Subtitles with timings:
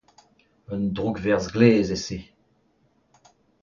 [0.73, 2.17] Un droukverzh glez eo se.